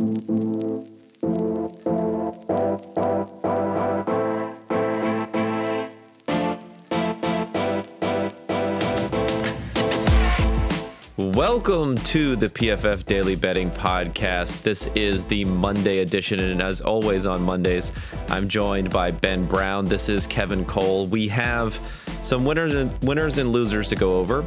Welcome 0.00 0.86
to 11.96 12.34
the 12.34 12.48
PFF 12.48 13.04
Daily 13.04 13.36
Betting 13.36 13.70
Podcast. 13.70 14.62
This 14.62 14.86
is 14.94 15.26
the 15.26 15.44
Monday 15.44 15.98
edition, 15.98 16.40
and 16.40 16.62
as 16.62 16.80
always 16.80 17.26
on 17.26 17.42
Mondays, 17.42 17.92
I'm 18.30 18.48
joined 18.48 18.88
by 18.88 19.10
Ben 19.10 19.44
Brown. 19.44 19.84
This 19.84 20.08
is 20.08 20.26
Kevin 20.26 20.64
Cole. 20.64 21.08
We 21.08 21.28
have 21.28 21.78
some 22.22 22.46
winners 22.46 22.72
and 22.72 22.90
winners 23.04 23.36
and 23.36 23.50
losers 23.50 23.88
to 23.88 23.96
go 23.96 24.18
over 24.18 24.46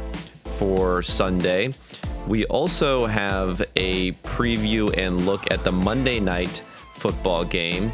for 0.58 1.00
Sunday. 1.00 1.70
We 2.26 2.46
also 2.46 3.06
have 3.06 3.60
a 3.76 4.12
preview 4.22 4.96
and 4.96 5.26
look 5.26 5.50
at 5.50 5.62
the 5.62 5.72
Monday 5.72 6.20
night 6.20 6.62
football 6.76 7.44
game, 7.44 7.92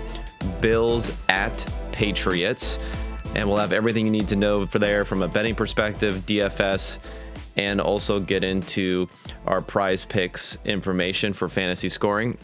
Bills 0.60 1.16
at 1.28 1.66
Patriots, 1.92 2.78
and 3.34 3.48
we'll 3.48 3.58
have 3.58 3.72
everything 3.72 4.06
you 4.06 4.12
need 4.12 4.28
to 4.28 4.36
know 4.36 4.66
for 4.66 4.78
there 4.78 5.04
from 5.04 5.22
a 5.22 5.28
betting 5.28 5.54
perspective, 5.54 6.24
DFS 6.26 6.98
and 7.56 7.80
also 7.80 8.20
get 8.20 8.44
into 8.44 9.08
our 9.46 9.60
prize 9.60 10.04
picks 10.04 10.56
information 10.64 11.32
for 11.32 11.48
fantasy 11.48 11.88
scoring. 11.88 12.38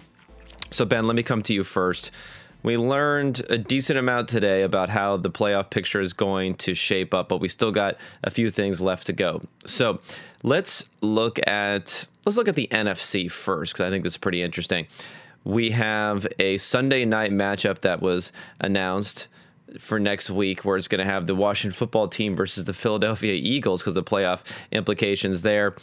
So, 0.71 0.85
Ben, 0.85 1.07
let 1.07 1.17
me 1.17 1.23
come 1.23 1.43
to 1.45 1.55
you 1.55 1.65
first. 1.65 2.11
We 2.63 2.77
learned 2.77 3.47
a 3.49 3.59
decent 3.59 3.99
amount 3.99 4.29
today 4.29 4.63
about 4.63 4.89
how 4.89 5.17
the 5.17 5.31
playoff 5.31 5.71
picture 5.71 6.01
is 6.01 6.13
going 6.13 6.57
to 6.57 6.75
shape 6.75 7.15
up, 7.15 7.29
but 7.29 7.39
we 7.39 7.49
still 7.49 7.71
got 7.71 7.97
a 8.25 8.31
few 8.31 8.51
things 8.51 8.81
left 8.81 9.07
to 9.07 9.13
go. 9.13 9.43
So, 9.67 10.01
let's 10.47 10.89
look 11.03 11.39
at 11.47 12.07
let's 12.25 12.39
look 12.39 12.49
at 12.49 12.55
the 12.55 12.69
NFC 12.71 13.31
first 13.31 13.75
because 13.75 13.87
I 13.87 13.91
think 13.91 14.05
this 14.05 14.15
is 14.15 14.17
pretty 14.17 14.43
interesting. 14.43 14.87
We 15.45 15.73
have 15.73 16.27
a 16.39 16.57
Sunday 16.57 17.05
night 17.05 17.33
matchup 17.33 17.81
that 17.81 18.01
was 18.01 18.33
announced 18.61 19.29
for 19.79 20.01
next 20.01 20.31
week, 20.31 20.65
where 20.65 20.77
it's 20.77 20.89
going 20.89 21.05
to 21.05 21.05
have 21.05 21.27
the 21.27 21.35
Washington 21.35 21.77
football 21.77 22.09
team 22.09 22.35
versus 22.35 22.65
the 22.65 22.73
Philadelphia 22.73 23.35
Eagles 23.35 23.83
because 23.83 23.95
the 23.95 24.03
playoff 24.03 24.43
implications 24.73 25.43
there. 25.43 25.75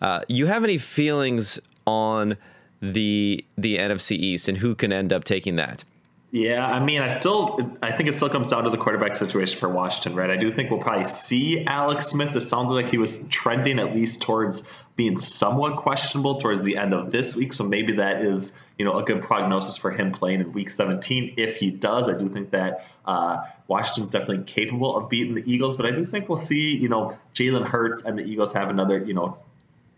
Uh, 0.00 0.20
you 0.28 0.46
have 0.46 0.64
any 0.64 0.78
feelings 0.78 1.58
on 1.86 2.36
the 2.80 3.44
the 3.56 3.78
NFC 3.78 4.12
East 4.12 4.48
and 4.48 4.58
who 4.58 4.74
can 4.74 4.92
end 4.92 5.12
up 5.12 5.24
taking 5.24 5.56
that? 5.56 5.84
Yeah, 6.30 6.66
I 6.66 6.84
mean, 6.84 7.00
I 7.00 7.08
still, 7.08 7.78
I 7.80 7.90
think 7.90 8.10
it 8.10 8.12
still 8.12 8.28
comes 8.28 8.50
down 8.50 8.64
to 8.64 8.70
the 8.70 8.76
quarterback 8.76 9.14
situation 9.14 9.58
for 9.58 9.70
Washington, 9.70 10.14
right? 10.14 10.28
I 10.28 10.36
do 10.36 10.50
think 10.50 10.70
we'll 10.70 10.80
probably 10.80 11.04
see 11.04 11.64
Alex 11.64 12.08
Smith. 12.08 12.36
It 12.36 12.42
sounded 12.42 12.74
like 12.74 12.90
he 12.90 12.98
was 12.98 13.24
trending 13.30 13.78
at 13.78 13.94
least 13.94 14.20
towards 14.20 14.68
being 14.94 15.16
somewhat 15.16 15.76
questionable 15.76 16.34
towards 16.34 16.62
the 16.62 16.76
end 16.76 16.92
of 16.92 17.10
this 17.10 17.34
week. 17.34 17.54
So 17.54 17.64
maybe 17.64 17.94
that 17.94 18.20
is, 18.20 18.54
you 18.76 18.84
know, 18.84 18.98
a 18.98 19.04
good 19.04 19.22
prognosis 19.22 19.78
for 19.78 19.90
him 19.90 20.12
playing 20.12 20.40
in 20.40 20.52
Week 20.52 20.68
17. 20.68 21.34
If 21.38 21.56
he 21.56 21.70
does, 21.70 22.10
I 22.10 22.18
do 22.18 22.28
think 22.28 22.50
that 22.50 22.84
uh, 23.06 23.38
Washington's 23.66 24.10
definitely 24.10 24.44
capable 24.44 24.98
of 24.98 25.08
beating 25.08 25.34
the 25.34 25.50
Eagles. 25.50 25.78
But 25.78 25.86
I 25.86 25.92
do 25.92 26.04
think 26.04 26.28
we'll 26.28 26.36
see, 26.36 26.76
you 26.76 26.90
know, 26.90 27.16
Jalen 27.32 27.66
Hurts 27.66 28.02
and 28.02 28.18
the 28.18 28.22
Eagles 28.22 28.52
have 28.52 28.68
another, 28.68 28.98
you 28.98 29.14
know, 29.14 29.38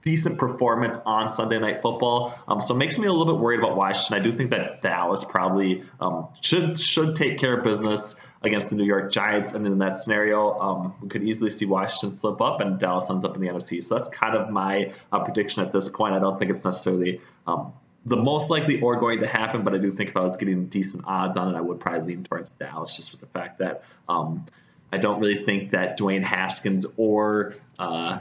decent 0.03 0.39
performance 0.39 0.98
on 1.05 1.29
Sunday 1.29 1.59
Night 1.59 1.83
Football. 1.83 2.39
Um, 2.48 2.61
so 2.61 2.75
it 2.75 2.79
makes 2.79 2.98
me 2.98 3.06
a 3.06 3.12
little 3.12 3.33
bit 3.33 3.41
worried 3.41 3.61
about 3.61 3.77
Washington. 3.77 4.17
I 4.17 4.20
do 4.20 4.37
think 4.37 4.51
that 4.51 4.83
Dallas 4.83 5.25
probably 5.25 5.84
um, 6.01 6.29
should 6.41 6.79
should 6.79 7.17
take 7.17 7.39
care 7.39 7.59
of 7.59 7.65
business 7.65 8.17
against 8.42 8.70
the 8.70 8.77
New 8.77 8.84
York 8.84 9.12
Giants, 9.12 9.53
and 9.53 9.67
in 9.67 9.79
that 9.79 9.97
scenario, 9.97 10.59
um, 10.59 10.95
we 11.03 11.09
could 11.09 11.23
easily 11.23 11.51
see 11.51 11.67
Washington 11.67 12.17
slip 12.17 12.41
up 12.41 12.61
and 12.61 12.79
Dallas 12.79 13.11
ends 13.11 13.25
up 13.25 13.34
in 13.34 13.42
the 13.42 13.48
NFC. 13.48 13.84
So 13.84 13.95
that's 13.95 14.09
kind 14.09 14.34
of 14.34 14.48
my 14.48 14.92
uh, 15.12 15.20
prediction 15.20 15.62
at 15.62 15.73
this 15.73 15.89
point. 15.89 16.14
I 16.14 16.19
don't 16.19 16.39
think 16.39 16.51
it's 16.51 16.64
necessarily 16.64 17.20
um, 17.47 17.75
the 18.07 18.17
most 18.17 18.48
likely 18.48 18.81
or 18.81 18.97
going 18.97 19.20
to 19.20 19.27
happen, 19.27 19.62
but 19.62 19.75
I 19.75 19.79
do 19.79 19.91
think 19.91 20.11
if 20.11 20.17
I 20.17 20.23
was 20.23 20.37
getting 20.37 20.67
decent 20.67 21.05
odds 21.07 21.37
on 21.37 21.55
it, 21.55 21.59
I 21.59 21.61
would 21.61 21.81
probably 21.81 22.14
lean 22.14 22.25
towards 22.25 22.48
Dallas 22.51 22.97
just 22.97 23.12
with 23.12 23.20
the 23.20 23.27
fact 23.27 23.59
that. 23.59 23.85
Um, 24.09 24.47
I 24.92 24.98
don't 24.98 25.20
really 25.20 25.45
think 25.45 25.70
that 25.70 25.98
Dwayne 25.98 26.25
Haskins 26.25 26.85
or 26.97 27.55
uh, 27.79 28.20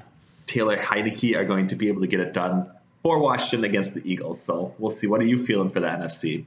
Taylor 0.49 0.77
Heinicke 0.77 1.35
are 1.35 1.45
going 1.45 1.67
to 1.67 1.75
be 1.75 1.87
able 1.89 2.01
to 2.01 2.07
get 2.07 2.19
it 2.19 2.33
done 2.33 2.69
for 3.03 3.19
Washington 3.19 3.69
against 3.69 3.93
the 3.93 4.01
Eagles. 4.03 4.41
So 4.41 4.73
we'll 4.79 4.95
see. 4.95 5.05
What 5.05 5.21
are 5.21 5.25
you 5.25 5.37
feeling 5.37 5.69
for 5.69 5.79
the 5.79 5.87
NFC? 5.87 6.43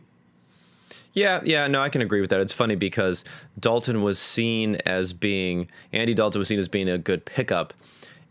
Yeah, 1.13 1.41
yeah, 1.45 1.69
no, 1.69 1.81
I 1.81 1.89
can 1.89 2.01
agree 2.01 2.21
with 2.21 2.31
that. 2.31 2.41
It's 2.41 2.53
funny 2.53 2.75
because 2.75 3.23
Dalton 3.61 4.03
was 4.03 4.19
seen 4.19 4.77
as 4.87 5.13
being 5.13 5.69
Andy 5.93 6.15
Dalton 6.15 6.39
was 6.39 6.49
seen 6.49 6.59
as 6.59 6.69
being 6.69 6.89
a 6.89 6.99
good 6.99 7.25
pickup 7.25 7.75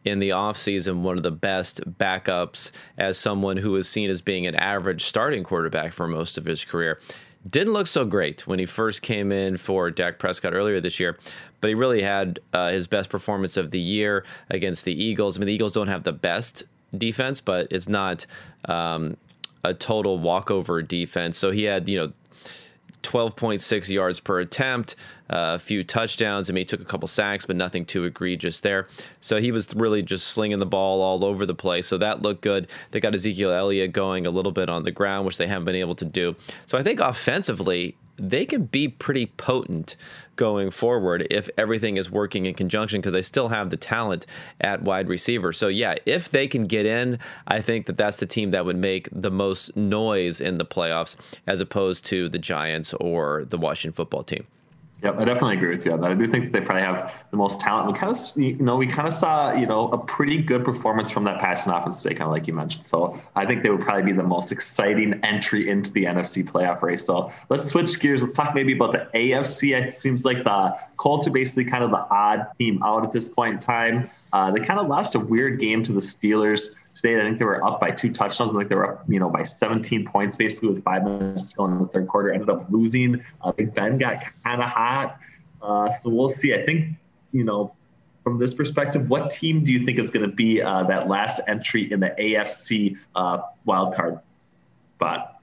in 0.04 0.20
the 0.20 0.30
offseason, 0.30 1.02
one 1.02 1.16
of 1.16 1.24
the 1.24 1.32
best 1.32 1.82
backups 1.98 2.72
as 2.98 3.18
someone 3.18 3.58
who 3.58 3.72
was 3.72 3.88
seen 3.88 4.10
as 4.10 4.20
being 4.20 4.48
an 4.48 4.56
average 4.56 5.06
starting 5.06 5.44
quarterback 5.44 5.94
for 5.94 6.08
most 6.08 6.38
of 6.38 6.46
his 6.46 6.66
career. 6.66 7.00
Didn't 7.48 7.74
look 7.74 7.88
so 7.88 8.06
great 8.06 8.46
when 8.46 8.60
he 8.60 8.66
first 8.68 9.02
came 9.02 9.32
in 9.32 9.58
for 9.58 9.90
Dak 9.90 10.20
Prescott 10.20 10.54
earlier 10.54 10.80
this 10.80 11.00
year, 11.00 11.18
but 11.60 11.70
he 11.70 11.74
really 11.74 12.04
had 12.04 12.40
uh, 12.54 12.70
his 12.70 12.86
best 12.86 13.10
performance 13.10 13.58
of 13.58 13.72
the 13.72 13.80
year 13.80 14.24
against 14.50 14.86
the 14.86 15.04
Eagles. 15.04 15.38
I 15.38 15.40
mean, 15.40 15.48
the 15.48 15.54
Eagles 15.54 15.74
don't 15.74 15.88
have 15.88 16.04
the 16.04 16.12
best 16.12 16.64
defense, 16.96 17.42
but 17.42 17.68
it's 17.72 17.90
not 17.90 18.28
um, 18.66 19.18
a 19.64 19.74
total 19.74 20.20
walkover 20.20 20.84
defense. 20.84 21.38
So 21.38 21.50
he 21.50 21.64
had, 21.64 21.90
you 21.90 21.98
know, 21.98 22.14
12.6 23.04 23.90
yards 23.90 24.20
per 24.20 24.40
attempt, 24.40 24.96
uh, 25.30 25.54
a 25.56 25.60
few 25.60 25.84
touchdowns. 25.84 26.50
I 26.50 26.54
mean, 26.54 26.62
he 26.62 26.66
took 26.66 26.82
a 26.82 26.86
couple 26.86 27.08
sacks, 27.08 27.46
but 27.46 27.56
nothing 27.56 27.86
too 27.86 28.04
egregious 28.04 28.62
there. 28.62 28.88
So 29.20 29.40
he 29.40 29.52
was 29.52 29.74
really 29.76 30.02
just 30.02 30.28
slinging 30.28 30.60
the 30.60 30.66
ball 30.66 31.02
all 31.02 31.24
over 31.24 31.46
the 31.46 31.56
place. 31.56 31.88
So 31.88 31.98
that 31.98 32.22
looked 32.22 32.42
good. 32.42 32.68
They 32.92 33.00
got 33.00 33.16
Ezekiel 33.16 33.52
Elliott 33.52 33.94
going 33.94 34.26
a 34.26 34.32
little 34.32 34.52
bit 34.52 34.70
on 34.70 34.84
the 34.84 34.92
ground, 34.92 35.26
which 35.26 35.38
they 35.38 35.48
haven't 35.48 35.66
been 35.66 35.76
able 35.76 35.96
to 35.96 36.06
do. 36.06 36.36
So 36.66 36.78
I 36.78 36.84
think 36.84 37.00
offensively, 37.00 37.96
they 38.22 38.46
can 38.46 38.66
be 38.66 38.88
pretty 38.88 39.26
potent 39.26 39.96
going 40.36 40.70
forward 40.70 41.28
if 41.32 41.50
everything 41.58 41.98
is 41.98 42.12
working 42.12 42.46
in 42.46 42.54
conjunction 42.54 43.02
because 43.02 43.14
they 43.14 43.22
still 43.22 43.50
have 43.50 43.72
the 43.72 43.78
talent 43.78 44.26
at 44.62 44.84
wide 44.84 45.10
receiver. 45.10 45.52
So 45.52 45.68
yeah, 45.68 45.96
if 46.06 46.30
they 46.30 46.48
can 46.48 46.68
get 46.68 46.86
in, 46.86 47.18
I 47.48 47.62
think 47.62 47.88
that 47.88 47.98
that's 47.98 48.18
the 48.18 48.28
team 48.28 48.52
that 48.52 48.64
would 48.66 48.78
make 48.78 49.10
the 49.12 49.32
most 49.32 49.76
noise 49.76 50.40
in 50.40 50.60
the 50.60 50.66
playoffs 50.66 51.16
as 51.48 51.60
opposed 51.60 52.06
to 52.08 52.30
the 52.30 52.40
Giants 52.40 52.94
or 52.94 53.44
the 53.46 53.58
Washington 53.58 53.96
football 53.96 54.24
team. 54.24 54.46
Yep, 55.04 55.16
I 55.18 55.26
definitely 55.26 55.58
agree 55.58 55.70
with 55.70 55.84
you 55.84 55.94
on 55.94 56.02
that. 56.02 56.12
I 56.12 56.14
do 56.14 56.28
think 56.28 56.46
that 56.46 56.60
they 56.60 56.64
probably 56.64 56.84
have 56.84 57.12
the 57.32 57.38
most 57.38 57.60
talent. 57.60 57.88
We 57.88 57.94
kind 57.94 58.16
of, 58.16 58.38
you 58.38 58.54
know, 58.58 58.76
we 58.76 58.86
kind 58.86 59.08
of 59.08 59.14
saw, 59.16 59.52
you 59.52 59.66
know, 59.66 59.88
a 59.88 59.98
pretty 59.98 60.38
good 60.38 60.64
performance 60.64 61.10
from 61.10 61.24
that 61.24 61.40
passing 61.40 61.74
offense 61.74 62.04
today, 62.04 62.14
kind 62.14 62.28
of 62.28 62.32
like 62.32 62.46
you 62.46 62.54
mentioned. 62.54 62.84
So 62.86 63.20
I 63.36 63.48
think 63.48 63.64
they 63.64 63.72
would 63.72 63.82
probably 63.82 64.04
be 64.04 64.12
the 64.12 64.22
most 64.22 64.52
exciting 64.52 65.20
entry 65.24 65.70
into 65.70 65.92
the 65.92 66.04
NFC 66.04 66.48
playoff 66.48 66.84
race. 66.84 67.04
So 67.04 67.32
let's 67.50 67.66
switch 67.66 68.00
gears. 68.00 68.22
Let's 68.22 68.36
talk 68.36 68.54
maybe 68.54 68.74
about 68.74 68.92
the 68.92 69.08
AFC. 69.16 69.76
It 69.76 69.96
seems 69.96 70.24
like 70.24 70.44
the 70.44 70.78
Colts 70.98 71.26
are 71.26 71.32
basically 71.32 71.66
kind 71.66 71.84
of 71.84 71.90
the 71.90 72.06
odd 72.12 72.46
team 72.60 72.84
out 72.84 73.04
at 73.04 73.12
this 73.12 73.28
point 73.28 73.56
in 73.56 73.60
time. 73.60 74.08
Uh, 74.34 74.52
they 74.52 74.60
kind 74.60 74.80
of 74.80 74.88
lost 74.88 75.16
a 75.16 75.20
weird 75.20 75.60
game 75.60 75.84
to 75.84 75.92
the 75.92 76.00
Steelers 76.00 76.76
today. 76.94 77.20
I 77.20 77.24
think 77.24 77.40
they 77.40 77.46
were 77.46 77.64
up 77.64 77.80
by 77.80 77.92
two 77.92 78.12
touchdowns. 78.12 78.54
I 78.54 78.60
think 78.60 78.70
they 78.70 78.76
were 78.76 79.00
up, 79.00 79.04
you 79.08 79.20
know, 79.20 79.30
by 79.30 79.44
17 79.44 80.06
points 80.06 80.36
basically 80.36 80.70
with 80.70 80.84
five 80.84 81.04
minutes 81.04 81.50
to 81.50 81.56
go 81.56 81.66
in 81.66 81.80
the 81.80 81.88
third 81.88 82.08
quarter. 82.08 82.32
Ended 82.32 82.50
up 82.50 82.66
losing. 82.70 83.24
Uh, 83.42 83.52
Big 83.52 83.74
Ben 83.74 83.98
got 83.98 84.24
kind 84.44 84.62
of 84.62 84.70
hot. 84.70 85.18
Uh, 85.62 85.92
so 85.92 86.10
we'll 86.10 86.30
see. 86.30 86.54
I 86.54 86.66
think, 86.66 86.96
you 87.32 87.44
know, 87.44 87.74
from 88.24 88.40
this 88.40 88.54
perspective, 88.54 89.10
what 89.10 89.32
team 89.32 89.64
do 89.64 89.72
you 89.72 89.86
think 89.86 90.00
is 90.00 90.12
going 90.12 90.30
to 90.30 90.36
be 90.36 90.62
uh, 90.62 90.84
that 90.84 91.08
last 91.08 91.42
entry 91.48 91.92
in 91.92 92.00
the 92.00 92.14
AFC 92.20 92.98
uh, 93.16 93.42
wildcard 93.68 94.22
spot? 94.96 95.42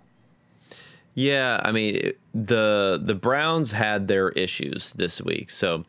Yeah, 1.15 1.60
I 1.65 1.72
mean 1.72 2.12
the 2.32 3.00
the 3.03 3.15
Browns 3.16 3.72
had 3.72 4.06
their 4.06 4.28
issues 4.31 4.93
this 4.93 5.20
week, 5.20 5.50
so 5.50 5.84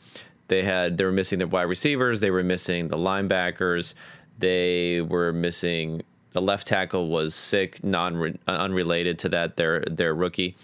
they 0.49 0.63
had 0.63 0.97
they 0.97 1.05
were 1.05 1.11
missing 1.11 1.39
their 1.39 1.47
wide 1.47 1.63
receivers, 1.63 2.19
they 2.19 2.31
were 2.31 2.43
missing 2.43 2.89
the 2.89 2.97
linebackers. 2.97 3.93
They 4.37 5.01
were 5.01 5.33
missing 5.33 6.01
the 6.31 6.41
left 6.41 6.67
tackle 6.67 7.09
was 7.09 7.33
sick, 7.33 7.83
non 7.83 8.37
unrelated 8.47 9.19
to 9.19 9.29
that. 9.29 9.57
Their 9.57 9.81
their 9.81 10.13
rookie, 10.13 10.55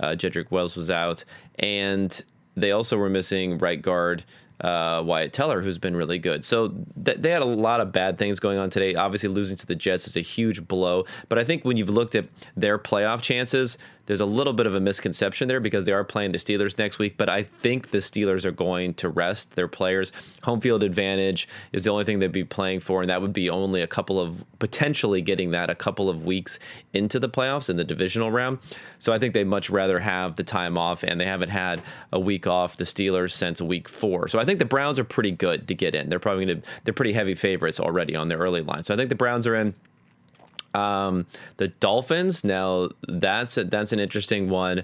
uh, 0.00 0.10
Jedrick 0.10 0.50
Wills 0.50 0.76
was 0.76 0.90
out, 0.90 1.24
and 1.58 2.22
they 2.56 2.72
also 2.72 2.96
were 2.96 3.10
missing 3.10 3.58
right 3.58 3.80
guard 3.80 4.24
uh, 4.64 5.02
Wyatt 5.02 5.34
Teller, 5.34 5.60
who's 5.60 5.76
been 5.76 5.94
really 5.94 6.18
good. 6.18 6.42
So 6.42 6.68
th- 7.04 7.18
they 7.18 7.30
had 7.30 7.42
a 7.42 7.46
lot 7.46 7.82
of 7.82 7.92
bad 7.92 8.18
things 8.18 8.40
going 8.40 8.56
on 8.56 8.70
today. 8.70 8.94
Obviously, 8.94 9.28
losing 9.28 9.58
to 9.58 9.66
the 9.66 9.74
Jets 9.74 10.06
is 10.06 10.16
a 10.16 10.22
huge 10.22 10.66
blow. 10.66 11.04
But 11.28 11.38
I 11.38 11.44
think 11.44 11.66
when 11.66 11.76
you've 11.76 11.90
looked 11.90 12.14
at 12.14 12.28
their 12.56 12.78
playoff 12.78 13.20
chances, 13.20 13.76
there's 14.06 14.20
a 14.20 14.26
little 14.26 14.52
bit 14.52 14.66
of 14.66 14.74
a 14.74 14.80
misconception 14.80 15.48
there 15.48 15.60
because 15.60 15.84
they 15.84 15.92
are 15.92 16.04
playing 16.04 16.32
the 16.32 16.38
Steelers 16.38 16.78
next 16.78 16.98
week. 16.98 17.16
But 17.16 17.28
I 17.28 17.42
think 17.42 17.90
the 17.90 17.98
Steelers 17.98 18.44
are 18.44 18.50
going 18.50 18.94
to 18.94 19.08
rest 19.08 19.54
their 19.54 19.68
players. 19.68 20.12
Home 20.42 20.60
field 20.60 20.82
advantage 20.82 21.48
is 21.72 21.84
the 21.84 21.90
only 21.90 22.04
thing 22.04 22.18
they'd 22.18 22.32
be 22.32 22.44
playing 22.44 22.80
for, 22.80 23.00
and 23.00 23.10
that 23.10 23.22
would 23.22 23.32
be 23.32 23.48
only 23.48 23.82
a 23.82 23.86
couple 23.86 24.20
of 24.20 24.44
potentially 24.58 25.22
getting 25.22 25.52
that 25.52 25.70
a 25.70 25.74
couple 25.74 26.08
of 26.08 26.24
weeks 26.24 26.58
into 26.92 27.18
the 27.18 27.28
playoffs 27.28 27.70
in 27.70 27.76
the 27.76 27.84
divisional 27.84 28.30
round. 28.30 28.58
So 28.98 29.12
I 29.12 29.18
think 29.18 29.32
they'd 29.34 29.44
much 29.44 29.70
rather 29.70 29.98
have 29.98 30.36
the 30.36 30.44
time 30.44 30.76
off, 30.76 31.02
and 31.02 31.20
they 31.20 31.26
haven't 31.26 31.50
had 31.50 31.82
a 32.12 32.20
week 32.20 32.46
off 32.46 32.76
the 32.76 32.84
Steelers 32.84 33.32
since 33.32 33.60
week 33.62 33.88
four. 33.88 34.28
So 34.28 34.38
I 34.38 34.44
think 34.44 34.53
the 34.54 34.64
Browns 34.64 34.98
are 34.98 35.04
pretty 35.04 35.30
good 35.30 35.68
to 35.68 35.74
get 35.74 35.94
in. 35.94 36.08
They're 36.08 36.18
probably 36.18 36.46
going 36.46 36.60
to 36.60 36.68
they're 36.84 36.94
pretty 36.94 37.12
heavy 37.12 37.34
favorites 37.34 37.80
already 37.80 38.16
on 38.16 38.28
their 38.28 38.38
early 38.38 38.62
line. 38.62 38.84
So 38.84 38.94
I 38.94 38.96
think 38.96 39.08
the 39.08 39.16
Browns 39.16 39.46
are 39.46 39.54
in. 39.54 39.74
Um, 40.74 41.26
the 41.56 41.68
Dolphins. 41.68 42.42
Now 42.42 42.88
that's 43.06 43.56
a, 43.56 43.64
that's 43.64 43.92
an 43.92 44.00
interesting 44.00 44.50
one. 44.50 44.82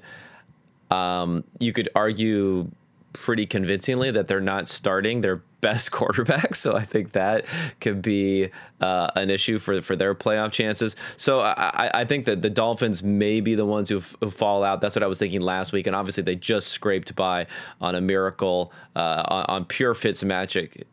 Um, 0.90 1.44
you 1.58 1.72
could 1.72 1.88
argue 1.94 2.70
pretty 3.12 3.46
convincingly 3.46 4.10
that 4.10 4.28
they're 4.28 4.40
not 4.40 4.68
starting 4.68 5.20
their 5.20 5.42
best 5.60 5.90
quarterback. 5.92 6.54
So 6.54 6.76
I 6.76 6.82
think 6.82 7.12
that 7.12 7.46
could 7.80 8.02
be 8.02 8.50
uh, 8.80 9.10
an 9.14 9.30
issue 9.30 9.58
for 9.58 9.80
for 9.80 9.96
their 9.96 10.14
playoff 10.14 10.52
chances. 10.52 10.96
So 11.16 11.40
I, 11.40 11.90
I 11.94 12.04
think 12.04 12.24
that 12.24 12.40
the 12.40 12.50
Dolphins 12.50 13.02
may 13.02 13.40
be 13.40 13.54
the 13.54 13.66
ones 13.66 13.88
who, 13.88 14.00
who, 14.20 14.30
fall 14.30 14.64
out. 14.64 14.80
That's 14.80 14.96
what 14.96 15.02
I 15.02 15.06
was 15.06 15.18
thinking 15.18 15.40
last 15.40 15.72
week, 15.72 15.86
and 15.86 15.94
obviously 15.94 16.22
they 16.22 16.36
just 16.36 16.68
scraped 16.68 17.14
by 17.14 17.46
on 17.80 17.94
a 17.94 18.00
miracle 18.00 18.72
uh, 18.96 19.24
on, 19.28 19.44
on, 19.48 19.64
pure 19.66 19.94
Fitz 19.94 20.24
magic, 20.24 20.86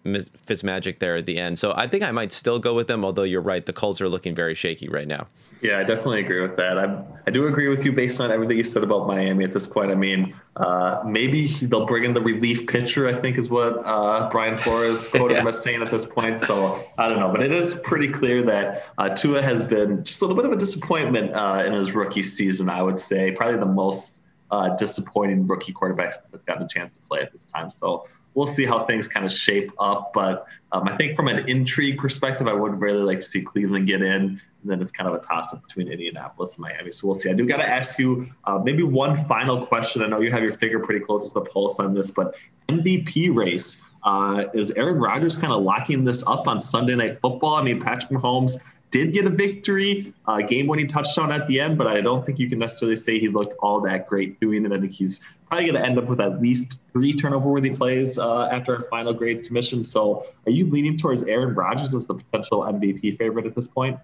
Fitz 0.46 0.64
magic 0.64 1.00
there 1.00 1.16
at 1.16 1.26
the 1.26 1.38
end. 1.38 1.58
So 1.60 1.74
I 1.76 1.88
think 1.88 2.04
I 2.04 2.12
might 2.12 2.32
still 2.32 2.60
go 2.60 2.74
with 2.74 2.88
them. 2.88 3.06
Although 3.06 3.24
you're 3.24 3.42
right, 3.42 3.66
the 3.66 3.74
Colts 3.74 4.02
are 4.02 4.10
looking 4.10 4.36
very 4.36 4.54
shaky 4.54 4.90
right 4.90 5.08
now. 5.08 5.28
Yeah, 5.62 5.80
I 5.80 5.84
definitely 5.84 6.22
agree 6.22 6.42
with 6.42 6.58
that. 6.58 6.78
I 6.78 7.04
I 7.26 7.32
do 7.32 7.48
agree 7.48 7.68
with 7.68 7.86
you 7.86 7.92
based 7.92 8.20
on 8.20 8.32
everything 8.32 8.58
you 8.58 8.64
said 8.64 8.84
about 8.84 9.08
Miami 9.08 9.44
at 9.44 9.54
this 9.54 9.68
point. 9.68 9.92
I 9.92 9.96
mean, 9.96 10.36
uh, 10.58 11.04
maybe 11.06 11.48
they'll 11.62 11.86
bring 11.86 12.04
in 12.04 12.14
the 12.14 12.22
relief 12.22 12.68
pitcher. 12.68 13.08
I 13.08 13.14
think 13.14 13.38
is 13.38 13.50
what 13.50 13.86
uh, 13.86 14.30
Brian 14.64 14.64
Flores 14.64 15.10
quoted 15.10 15.38
him 15.40 15.48
as 15.48 15.62
saying 15.62 15.82
at 15.82 15.92
this 15.92 16.06
point. 16.06 16.42
So 16.42 16.84
I 16.98 17.08
don't 17.08 17.20
know, 17.20 17.32
but 17.32 17.44
it 17.44 17.52
is 17.52 17.76
pretty 17.76 18.08
clear 18.08 18.44
that 18.44 18.86
uh, 18.98 19.10
Tua 19.10 19.42
has 19.42 19.64
been 19.64 20.04
just 20.04 20.22
a 20.22 20.26
little 20.26 20.36
bit 20.36 20.46
of 20.46 20.52
a 20.52 20.60
disappointment 20.60 21.34
uh, 21.34 21.64
in 21.66 21.74
his 21.74 21.94
rookie 21.94 22.24
season. 22.24 22.70
I 22.70 22.82
would 22.82 23.00
say 23.00 23.32
probably 23.32 23.60
the 23.60 23.66
most 23.66 24.16
uh, 24.52 24.76
disappointing 24.76 25.48
rookie 25.48 25.74
quarterback 25.74 26.14
that's 26.32 26.44
gotten 26.44 26.64
a 26.64 26.68
chance 26.68 26.96
to 26.96 27.02
play 27.04 27.22
at 27.22 27.32
this 27.32 27.46
time. 27.46 27.70
So 27.70 28.08
we'll 28.34 28.48
see 28.48 28.66
how 28.66 28.86
things 28.86 29.08
kind 29.08 29.26
of 29.26 29.32
shape 29.32 29.72
up. 29.80 30.12
But 30.14 30.46
um, 30.72 30.88
I 30.88 30.96
think 30.96 31.16
from 31.16 31.28
an 31.28 31.48
intrigue 31.50 31.98
perspective, 31.98 32.48
I 32.48 32.54
would 32.54 32.80
really 32.80 33.04
like 33.04 33.20
to 33.20 33.26
see 33.26 33.42
Cleveland 33.42 33.88
get 33.88 34.02
in. 34.02 34.42
And 34.68 34.74
then 34.74 34.82
it's 34.82 34.92
kind 34.92 35.08
of 35.08 35.16
a 35.16 35.26
toss 35.26 35.54
up 35.54 35.66
between 35.66 35.88
Indianapolis 35.88 36.58
and 36.58 36.64
Miami. 36.64 36.92
So 36.92 37.08
we'll 37.08 37.16
see. 37.16 37.30
I 37.30 37.34
do 37.34 37.46
got 37.48 37.58
to 37.58 37.68
ask 37.68 37.98
you 37.98 38.30
uh, 38.44 38.60
maybe 38.62 38.84
one 38.84 39.16
final 39.16 39.66
question. 39.66 40.04
I 40.04 40.08
know 40.08 40.20
you 40.20 40.30
have 40.30 40.44
your 40.44 40.52
finger 40.52 40.82
pretty 40.82 41.06
close 41.06 41.32
to 41.32 41.40
the 41.40 41.46
pulse 41.46 41.80
on 41.80 41.94
this, 41.94 42.12
but 42.12 42.36
MVP 42.68 43.34
race. 43.34 43.82
Uh, 44.04 44.44
is 44.54 44.72
Aaron 44.72 44.98
Rodgers 44.98 45.38
kind 45.38 45.54
of 45.54 45.64
locking 45.64 46.04
this 46.04 46.22
up 46.28 46.48
on 46.48 46.60
Sunday 46.60 46.96
Night 46.96 47.22
Football? 47.22 47.56
I 47.56 47.64
mean, 47.64 47.82
Patrick 47.82 48.12
Mahomes 48.12 48.58
did 48.92 49.14
get 49.14 49.26
a 49.26 49.30
victory, 49.30 50.14
uh, 50.26 50.42
game-winning 50.42 50.88
touchdown 50.88 51.32
at 51.32 51.48
the 51.48 51.62
end, 51.62 51.78
but 51.78 51.88
I 51.88 52.02
don't 52.02 52.26
think 52.26 52.40
you 52.40 52.50
can 52.50 52.60
necessarily 52.60 52.98
say 52.98 53.20
he 53.20 53.30
looked 53.30 53.54
all 53.60 53.80
that 53.82 54.08
great 54.08 54.38
doing 54.42 54.66
it. 54.66 54.74
I 54.74 54.80
think 54.80 54.92
he's 54.92 55.22
probably 55.48 55.70
going 55.70 55.82
to 55.82 55.86
end 55.88 55.98
up 55.98 56.10
with 56.10 56.20
at 56.20 56.42
least 56.42 56.82
three 56.92 57.14
turnover-worthy 57.14 57.72
plays 57.72 58.18
uh, 58.18 58.48
after 58.48 58.76
a 58.76 58.84
final 58.84 59.14
grade 59.14 59.42
submission. 59.42 59.86
So, 59.86 60.26
are 60.46 60.52
you 60.52 60.70
leaning 60.70 60.98
towards 60.98 61.24
Aaron 61.24 61.56
Rodgers 61.56 61.96
as 61.96 62.06
the 62.06 62.16
potential 62.16 62.62
MVP 62.62 63.18
favorite 63.18 63.46
at 63.46 63.56
this 63.56 63.68
point? 63.68 63.98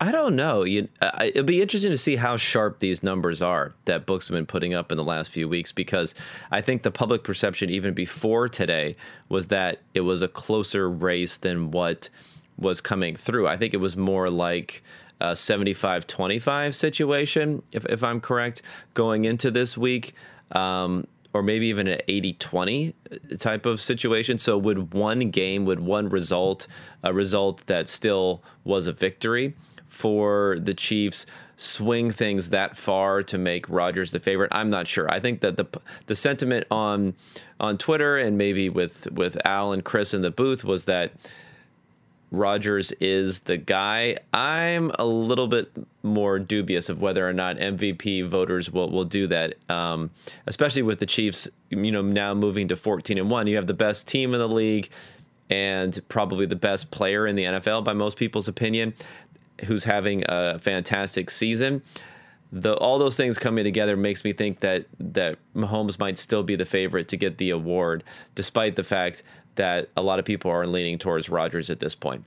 I 0.00 0.12
don't 0.12 0.36
know. 0.36 0.64
You, 0.64 0.88
it'll 1.22 1.44
be 1.44 1.62
interesting 1.62 1.90
to 1.90 1.98
see 1.98 2.16
how 2.16 2.36
sharp 2.36 2.80
these 2.80 3.02
numbers 3.02 3.40
are 3.40 3.72
that 3.86 4.04
books 4.04 4.28
have 4.28 4.34
been 4.34 4.46
putting 4.46 4.74
up 4.74 4.92
in 4.92 4.98
the 4.98 5.04
last 5.04 5.30
few 5.30 5.48
weeks 5.48 5.72
because 5.72 6.14
I 6.50 6.60
think 6.60 6.82
the 6.82 6.90
public 6.90 7.24
perception, 7.24 7.70
even 7.70 7.94
before 7.94 8.48
today, 8.48 8.96
was 9.30 9.46
that 9.48 9.80
it 9.94 10.02
was 10.02 10.20
a 10.20 10.28
closer 10.28 10.90
race 10.90 11.38
than 11.38 11.70
what 11.70 12.10
was 12.58 12.80
coming 12.80 13.16
through. 13.16 13.48
I 13.48 13.56
think 13.56 13.72
it 13.72 13.78
was 13.78 13.96
more 13.96 14.28
like 14.28 14.82
a 15.20 15.34
75 15.34 16.06
25 16.06 16.76
situation, 16.76 17.62
if, 17.72 17.86
if 17.86 18.04
I'm 18.04 18.20
correct, 18.20 18.60
going 18.92 19.24
into 19.24 19.50
this 19.50 19.78
week. 19.78 20.14
Um, 20.52 21.06
or 21.32 21.42
maybe 21.42 21.66
even 21.66 21.86
an 21.86 22.00
80 22.08 22.32
20 22.34 22.94
type 23.38 23.66
of 23.66 23.78
situation. 23.80 24.38
So, 24.38 24.56
would 24.56 24.94
one 24.94 25.30
game, 25.30 25.66
would 25.66 25.80
one 25.80 26.08
result, 26.08 26.66
a 27.02 27.12
result 27.12 27.66
that 27.66 27.90
still 27.90 28.42
was 28.64 28.86
a 28.86 28.92
victory? 28.92 29.54
For 29.88 30.58
the 30.60 30.74
Chiefs 30.74 31.26
swing 31.56 32.10
things 32.10 32.50
that 32.50 32.76
far 32.76 33.22
to 33.24 33.38
make 33.38 33.68
Rodgers 33.68 34.10
the 34.10 34.20
favorite? 34.20 34.52
I'm 34.52 34.70
not 34.70 34.86
sure. 34.86 35.10
I 35.10 35.20
think 35.20 35.40
that 35.40 35.56
the 35.56 35.66
the 36.06 36.16
sentiment 36.16 36.66
on 36.70 37.14
on 37.60 37.78
Twitter 37.78 38.16
and 38.16 38.36
maybe 38.36 38.68
with 38.68 39.10
with 39.12 39.38
Al 39.46 39.72
and 39.72 39.84
Cris 39.84 40.14
in 40.14 40.22
the 40.22 40.30
booth 40.30 40.64
was 40.64 40.84
that 40.84 41.12
Rodgers 42.30 42.92
is 42.92 43.40
the 43.40 43.56
guy. 43.56 44.16
I'm 44.34 44.90
a 44.98 45.06
little 45.06 45.46
bit 45.46 45.70
more 46.02 46.38
dubious 46.38 46.88
of 46.88 47.00
whether 47.00 47.26
or 47.26 47.32
not 47.32 47.56
MVP 47.56 48.28
voters 48.28 48.70
will 48.70 48.90
will 48.90 49.04
do 49.04 49.26
that, 49.28 49.54
um, 49.70 50.10
especially 50.46 50.82
with 50.82 50.98
the 50.98 51.06
Chiefs. 51.06 51.48
You 51.70 51.92
know, 51.92 52.02
now 52.02 52.34
moving 52.34 52.68
to 52.68 52.76
14 52.76 53.18
and 53.18 53.30
one, 53.30 53.46
you 53.46 53.56
have 53.56 53.66
the 53.66 53.74
best 53.74 54.06
team 54.08 54.34
in 54.34 54.40
the 54.40 54.48
league 54.48 54.88
and 55.48 56.00
probably 56.08 56.46
the 56.46 56.56
best 56.56 56.90
player 56.90 57.26
in 57.26 57.36
the 57.36 57.44
NFL 57.44 57.84
by 57.84 57.92
most 57.92 58.16
people's 58.16 58.48
opinion 58.48 58.94
who's 59.64 59.84
having 59.84 60.24
a 60.28 60.58
fantastic 60.58 61.30
season. 61.30 61.82
The, 62.52 62.76
all 62.76 62.98
those 62.98 63.16
things 63.16 63.38
coming 63.38 63.64
together 63.64 63.96
makes 63.96 64.24
me 64.24 64.32
think 64.32 64.60
that 64.60 64.86
that 65.00 65.38
Mahomes 65.54 65.98
might 65.98 66.16
still 66.16 66.42
be 66.42 66.54
the 66.54 66.64
favorite 66.64 67.08
to 67.08 67.16
get 67.16 67.38
the 67.38 67.50
award, 67.50 68.04
despite 68.34 68.76
the 68.76 68.84
fact 68.84 69.22
that 69.56 69.88
a 69.96 70.02
lot 70.02 70.18
of 70.18 70.24
people 70.24 70.50
are 70.50 70.64
leaning 70.64 70.98
towards 70.98 71.28
Rodgers 71.28 71.70
at 71.70 71.80
this 71.80 71.94
point. 71.94 72.24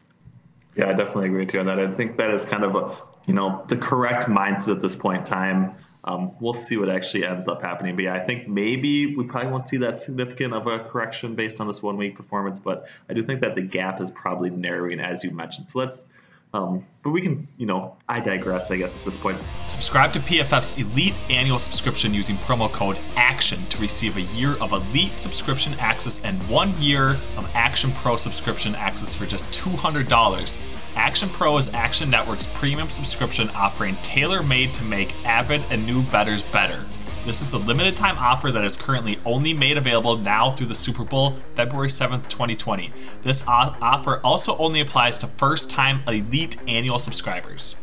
Yeah, 0.75 0.89
I 0.89 0.93
definitely 0.93 1.27
agree 1.27 1.45
with 1.45 1.53
you 1.53 1.61
on 1.61 1.65
that. 1.67 1.79
I 1.79 1.87
think 1.87 2.17
that 2.17 2.31
is 2.31 2.45
kind 2.45 2.63
of 2.63 2.75
a 2.75 2.97
you 3.27 3.33
know 3.33 3.63
the 3.67 3.77
correct 3.77 4.25
mindset 4.25 4.75
at 4.75 4.81
this 4.81 4.95
point 4.95 5.19
in 5.19 5.23
time. 5.25 5.75
Um, 6.03 6.31
we'll 6.39 6.53
see 6.53 6.77
what 6.77 6.89
actually 6.89 7.25
ends 7.25 7.47
up 7.47 7.61
happening. 7.61 7.95
But 7.95 8.05
yeah, 8.05 8.13
I 8.13 8.19
think 8.19 8.47
maybe 8.47 9.15
we 9.15 9.25
probably 9.25 9.51
won't 9.51 9.65
see 9.65 9.77
that 9.77 9.97
significant 9.97 10.53
of 10.53 10.65
a 10.67 10.79
correction 10.79 11.35
based 11.35 11.59
on 11.59 11.67
this 11.67 11.83
one 11.83 11.97
week 11.97 12.15
performance. 12.15 12.59
But 12.59 12.87
I 13.09 13.13
do 13.13 13.21
think 13.21 13.41
that 13.41 13.55
the 13.55 13.61
gap 13.61 13.99
is 14.01 14.09
probably 14.09 14.49
narrowing, 14.49 14.99
as 14.99 15.23
you 15.23 15.31
mentioned. 15.31 15.67
So 15.67 15.79
let's 15.79 16.07
um, 16.53 16.83
but 17.03 17.11
we 17.11 17.21
can, 17.21 17.47
you 17.57 17.67
know, 17.67 17.95
I 18.07 18.19
digress, 18.19 18.71
I 18.71 18.77
guess, 18.77 18.95
at 18.95 19.05
this 19.05 19.15
point. 19.15 19.43
Subscribe 19.65 20.11
to 20.13 20.19
PFF's 20.19 20.77
Elite 20.79 21.13
annual 21.29 21.59
subscription 21.59 22.13
using 22.13 22.37
promo 22.37 22.71
code 22.71 22.97
ACTION 23.15 23.63
to 23.67 23.79
receive 23.79 24.17
a 24.17 24.21
year 24.21 24.55
of 24.59 24.71
Elite 24.73 25.15
subscription 25.15 25.75
access 25.79 26.25
and 26.25 26.37
one 26.49 26.73
year 26.79 27.11
of 27.37 27.49
Action 27.53 27.91
Pro 27.91 28.15
subscription 28.15 28.73
access 28.75 29.13
for 29.13 29.27
just 29.27 29.53
$200. 29.53 30.95
Action 30.95 31.29
Pro 31.29 31.57
is 31.57 31.71
Action 31.75 32.09
Network's 32.09 32.47
premium 32.47 32.89
subscription 32.89 33.49
offering 33.51 33.95
tailor 33.97 34.41
made 34.41 34.73
to 34.73 34.83
make 34.83 35.13
avid 35.25 35.61
and 35.69 35.85
new 35.85 36.03
bettors 36.05 36.41
better. 36.41 36.83
This 37.25 37.41
is 37.41 37.51
a 37.53 37.57
limited 37.57 37.97
time 37.97 38.17
offer 38.17 38.49
that 38.51 38.63
is 38.63 38.77
currently 38.77 39.19
only 39.25 39.53
made 39.53 39.77
available 39.77 40.17
now 40.17 40.51
through 40.51 40.67
the 40.67 40.75
Super 40.75 41.03
Bowl, 41.03 41.35
February 41.53 41.89
7th, 41.89 42.29
2020. 42.29 42.91
This 43.21 43.45
offer 43.47 44.21
also 44.23 44.57
only 44.57 44.79
applies 44.79 45.17
to 45.19 45.27
first 45.27 45.69
time 45.69 46.01
Elite 46.07 46.57
annual 46.67 46.97
subscribers. 46.97 47.79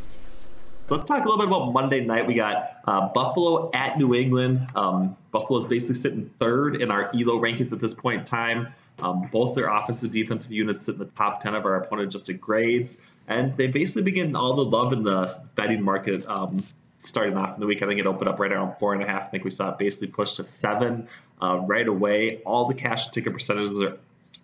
So 0.86 0.96
let's 0.96 1.06
talk 1.06 1.24
a 1.24 1.28
little 1.28 1.36
bit 1.36 1.48
about 1.48 1.72
Monday 1.72 2.00
night. 2.00 2.26
We 2.26 2.34
got 2.34 2.78
uh, 2.86 3.08
Buffalo 3.08 3.70
at 3.74 3.98
New 3.98 4.14
England. 4.14 4.68
Um, 4.74 5.16
Buffalo 5.32 5.58
is 5.58 5.66
basically 5.66 5.96
sitting 5.96 6.30
third 6.38 6.80
in 6.80 6.90
our 6.90 7.10
ELO 7.14 7.38
rankings 7.38 7.72
at 7.72 7.80
this 7.80 7.92
point 7.92 8.20
in 8.20 8.24
time. 8.24 8.68
Um, 9.00 9.28
both 9.30 9.54
their 9.54 9.68
offensive 9.68 10.12
defensive 10.12 10.50
units 10.50 10.80
sit 10.80 10.94
in 10.94 10.98
the 10.98 11.06
top 11.06 11.42
10 11.42 11.54
of 11.54 11.66
our 11.66 11.76
opponent 11.76 12.08
adjusted 12.08 12.40
grades. 12.40 12.96
And 13.28 13.54
they 13.56 13.66
basically 13.66 14.02
begin 14.02 14.34
all 14.34 14.54
the 14.54 14.64
love 14.64 14.94
in 14.94 15.02
the 15.02 15.30
betting 15.56 15.82
market 15.82 16.26
um, 16.26 16.62
starting 17.06 17.36
off 17.36 17.54
in 17.54 17.60
the 17.60 17.66
week. 17.66 17.82
I 17.82 17.86
think 17.86 18.00
it 18.00 18.06
opened 18.06 18.28
up 18.28 18.38
right 18.38 18.52
around 18.52 18.78
four 18.78 18.94
and 18.94 19.02
a 19.02 19.06
half. 19.06 19.24
I 19.24 19.26
think 19.28 19.44
we 19.44 19.50
saw 19.50 19.70
it 19.70 19.78
basically 19.78 20.08
push 20.08 20.34
to 20.34 20.44
seven 20.44 21.08
uh, 21.40 21.58
right 21.58 21.86
away. 21.86 22.42
All 22.44 22.66
the 22.66 22.74
cash 22.74 23.06
and 23.06 23.12
ticket 23.12 23.32
percentages 23.32 23.80
are 23.80 23.96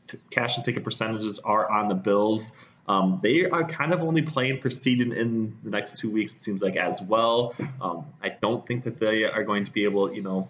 t- 0.09 0.19
cash 0.31 0.57
and 0.57 0.65
ticket 0.65 0.85
percentages 0.85 1.39
are 1.39 1.71
on 1.71 1.89
the 1.89 1.95
Bills. 1.95 2.57
Um, 2.89 3.21
they 3.23 3.45
are 3.45 3.65
kind 3.65 3.93
of 3.93 4.03
only 4.03 4.23
playing 4.23 4.59
for 4.59 4.69
seeding 4.69 5.13
in 5.13 5.57
the 5.63 5.71
next 5.71 5.99
two 5.99 6.11
weeks. 6.11 6.35
It 6.35 6.43
seems 6.43 6.63
like 6.63 6.77
as 6.77 7.01
well. 7.01 7.55
Um, 7.81 8.07
I 8.23 8.31
don't 8.31 8.67
think 8.67 8.85
that 8.85 8.99
they 8.99 9.25
are 9.25 9.45
going 9.45 9.65
to 9.65 9.71
be 9.71 9.85
able, 9.85 10.13
you 10.13 10.23
know, 10.23 10.49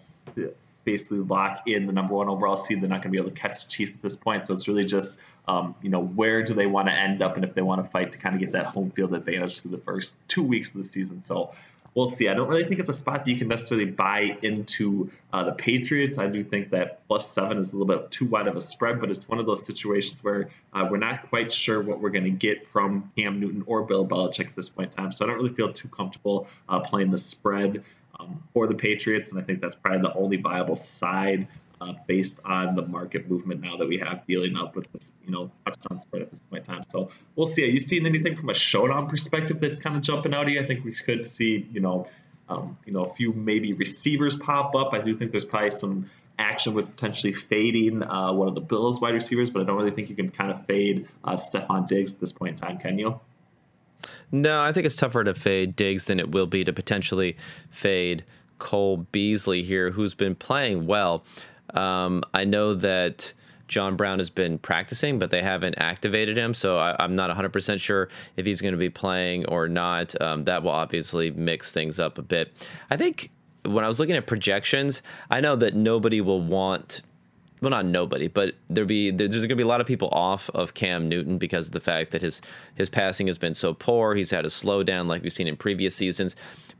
basically 0.84 1.18
lock 1.18 1.68
in 1.68 1.86
the 1.86 1.92
number 1.92 2.14
one 2.14 2.28
overall 2.28 2.56
seed. 2.56 2.80
They're 2.80 2.88
not 2.88 3.02
going 3.02 3.10
to 3.10 3.10
be 3.10 3.18
able 3.18 3.30
to 3.30 3.40
catch 3.40 3.64
the 3.64 3.70
Chiefs 3.70 3.94
at 3.94 4.02
this 4.02 4.16
point. 4.16 4.46
So 4.46 4.54
it's 4.54 4.66
really 4.66 4.84
just, 4.84 5.18
um, 5.46 5.74
you 5.82 5.90
know, 5.90 6.02
where 6.02 6.42
do 6.42 6.54
they 6.54 6.66
want 6.66 6.88
to 6.88 6.92
end 6.92 7.22
up 7.22 7.36
and 7.36 7.44
if 7.44 7.54
they 7.54 7.62
want 7.62 7.84
to 7.84 7.90
fight 7.90 8.12
to 8.12 8.18
kind 8.18 8.34
of 8.34 8.40
get 8.40 8.52
that 8.52 8.66
home 8.66 8.90
field 8.90 9.14
advantage 9.14 9.60
through 9.60 9.72
the 9.72 9.78
first 9.78 10.14
two 10.28 10.42
weeks 10.42 10.72
of 10.72 10.78
the 10.78 10.84
season. 10.84 11.22
So 11.22 11.54
we'll 11.94 12.06
see. 12.06 12.28
I 12.28 12.34
don't 12.34 12.48
really 12.48 12.64
think 12.64 12.80
it's 12.80 12.88
a 12.88 12.94
spot 12.94 13.24
that 13.24 13.30
you 13.30 13.36
can 13.36 13.48
necessarily 13.48 13.86
buy 13.86 14.38
into 14.42 15.10
uh, 15.32 15.44
the 15.44 15.52
Patriots. 15.52 16.18
I 16.18 16.28
do 16.28 16.42
think 16.42 16.70
that 16.70 17.06
plus 17.08 17.30
seven 17.30 17.58
is 17.58 17.72
a 17.72 17.76
little 17.76 17.86
bit 17.86 18.10
too 18.10 18.26
wide 18.26 18.48
of 18.48 18.56
a 18.56 18.60
spread, 18.60 19.00
but 19.00 19.10
it's 19.10 19.28
one 19.28 19.38
of 19.38 19.46
those 19.46 19.64
situations 19.64 20.22
where 20.22 20.50
uh, 20.72 20.86
we're 20.90 20.98
not 20.98 21.28
quite 21.28 21.52
sure 21.52 21.80
what 21.80 22.00
we're 22.00 22.10
going 22.10 22.24
to 22.24 22.30
get 22.30 22.66
from 22.66 23.10
Cam 23.16 23.40
Newton 23.40 23.64
or 23.66 23.82
Bill 23.82 24.06
Belichick 24.06 24.48
at 24.48 24.56
this 24.56 24.68
point 24.68 24.92
in 24.92 24.96
time. 24.96 25.12
So 25.12 25.24
I 25.24 25.28
don't 25.28 25.36
really 25.36 25.54
feel 25.54 25.72
too 25.72 25.88
comfortable 25.88 26.48
uh, 26.68 26.80
playing 26.80 27.10
the 27.10 27.18
spread 27.18 27.84
um, 28.18 28.42
for 28.52 28.66
the 28.66 28.74
Patriots, 28.74 29.30
and 29.30 29.38
I 29.38 29.42
think 29.42 29.60
that's 29.60 29.74
probably 29.74 30.02
the 30.02 30.14
only 30.14 30.36
viable 30.36 30.76
side 30.76 31.48
uh, 31.82 31.94
based 32.06 32.36
on 32.44 32.74
the 32.76 32.82
market 32.82 33.28
movement 33.28 33.60
now 33.60 33.76
that 33.76 33.88
we 33.88 33.98
have 33.98 34.24
dealing 34.26 34.56
up 34.56 34.76
with 34.76 34.90
this, 34.92 35.10
you 35.24 35.32
know, 35.32 35.50
touchdown 35.64 36.00
spread 36.00 36.22
at 36.22 36.30
this 36.30 36.40
point 36.50 36.66
in 36.66 36.74
time. 36.74 36.84
So 36.90 37.10
we'll 37.34 37.46
see. 37.46 37.62
Are 37.64 37.66
you 37.66 37.80
seeing 37.80 38.06
anything 38.06 38.36
from 38.36 38.50
a 38.50 38.54
showdown 38.54 39.08
perspective 39.08 39.60
that's 39.60 39.78
kind 39.78 39.96
of 39.96 40.02
jumping 40.02 40.34
out 40.34 40.48
you? 40.48 40.60
I 40.60 40.66
think 40.66 40.84
we 40.84 40.92
could 40.92 41.26
see, 41.26 41.66
you 41.72 41.80
know, 41.80 42.06
um, 42.48 42.76
you 42.84 42.92
know, 42.92 43.04
a 43.04 43.14
few 43.14 43.32
maybe 43.32 43.72
receivers 43.72 44.36
pop 44.36 44.74
up. 44.74 44.92
I 44.92 45.00
do 45.00 45.14
think 45.14 45.30
there's 45.30 45.44
probably 45.44 45.70
some 45.70 46.06
action 46.38 46.74
with 46.74 46.88
potentially 46.94 47.32
fading 47.32 48.02
uh, 48.02 48.32
one 48.32 48.48
of 48.48 48.54
the 48.54 48.60
Bills 48.60 49.00
wide 49.00 49.14
receivers, 49.14 49.50
but 49.50 49.62
I 49.62 49.64
don't 49.64 49.76
really 49.76 49.90
think 49.90 50.08
you 50.08 50.16
can 50.16 50.30
kind 50.30 50.50
of 50.50 50.64
fade 50.66 51.08
uh, 51.24 51.34
Stefon 51.34 51.88
Diggs 51.88 52.14
at 52.14 52.20
this 52.20 52.32
point 52.32 52.52
in 52.52 52.58
time, 52.58 52.78
can 52.78 52.98
you? 52.98 53.20
No, 54.30 54.62
I 54.62 54.72
think 54.72 54.86
it's 54.86 54.96
tougher 54.96 55.24
to 55.24 55.34
fade 55.34 55.76
Diggs 55.76 56.06
than 56.06 56.18
it 56.18 56.30
will 56.30 56.46
be 56.46 56.64
to 56.64 56.72
potentially 56.72 57.36
fade 57.70 58.24
Cole 58.58 58.98
Beasley 59.10 59.62
here, 59.62 59.90
who's 59.90 60.14
been 60.14 60.34
playing 60.34 60.86
well. 60.86 61.24
Um, 61.74 62.22
I 62.34 62.44
know 62.44 62.74
that 62.74 63.32
John 63.68 63.96
Brown 63.96 64.18
has 64.18 64.28
been 64.28 64.58
practicing, 64.58 65.18
but 65.18 65.30
they 65.30 65.40
haven't 65.42 65.76
activated 65.78 66.36
him, 66.36 66.52
so 66.52 66.76
I, 66.76 67.02
am 67.02 67.16
not 67.16 67.34
100% 67.34 67.80
sure 67.80 68.08
if 68.36 68.44
he's 68.44 68.60
going 68.60 68.72
to 68.72 68.78
be 68.78 68.90
playing 68.90 69.46
or 69.46 69.68
not. 69.68 70.20
Um, 70.20 70.44
that 70.44 70.62
will 70.62 70.72
obviously 70.72 71.30
mix 71.30 71.72
things 71.72 71.98
up 71.98 72.18
a 72.18 72.22
bit. 72.22 72.52
I 72.90 72.96
think 72.96 73.30
when 73.64 73.84
I 73.84 73.88
was 73.88 73.98
looking 73.98 74.16
at 74.16 74.26
projections, 74.26 75.02
I 75.30 75.40
know 75.40 75.56
that 75.56 75.74
nobody 75.74 76.20
will 76.20 76.42
want 76.42 77.02
well, 77.62 77.70
not 77.70 77.86
nobody, 77.86 78.26
but 78.26 78.56
there 78.68 78.84
be 78.84 79.12
there's 79.12 79.30
going 79.36 79.48
to 79.48 79.54
be 79.54 79.62
a 79.62 79.66
lot 79.66 79.80
of 79.80 79.86
people 79.86 80.08
off 80.10 80.50
of 80.50 80.74
Cam 80.74 81.08
Newton 81.08 81.38
because 81.38 81.68
of 81.68 81.72
the 81.72 81.80
fact 81.80 82.10
that 82.10 82.20
his 82.20 82.42
his 82.74 82.88
passing 82.88 83.28
has 83.28 83.38
been 83.38 83.54
so 83.54 83.72
poor. 83.72 84.16
He's 84.16 84.30
had 84.30 84.44
a 84.44 84.48
slowdown 84.48 85.06
like 85.06 85.22
we've 85.22 85.32
seen 85.32 85.46
in 85.46 85.56
previous 85.56 85.94
seasons, 85.94 86.34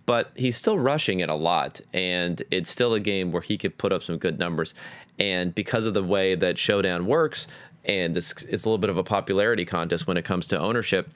but 0.07 0.33
he's 0.35 0.57
still 0.57 0.77
rushing 0.77 1.21
it 1.21 1.31
a 1.31 1.37
lot, 1.37 1.81
and 1.93 2.43
it's 2.51 2.69
still 2.69 2.95
a 2.95 3.01
game 3.01 3.31
where 3.31 3.43
he 3.43 3.57
could 3.57 3.79
put 3.79 3.93
up 3.93 4.03
some 4.03 4.19
good 4.19 4.41
numbers. 4.41 4.75
And 5.21 5.55
because 5.55 5.87
of 5.87 5.95
the 5.95 6.03
way 6.03 6.35
that 6.35 6.59
Showdown 6.59 7.07
works, 7.07 7.47
and 7.85 8.17
it's, 8.17 8.33
it's 8.45 8.65
a 8.65 8.69
little 8.69 8.79
bit 8.79 8.91
of 8.91 8.97
a 8.97 9.05
popularity 9.05 9.65
contest 9.65 10.09
when 10.09 10.17
it 10.17 10.25
comes 10.25 10.49
to 10.49 10.59
ownership. 10.59 11.11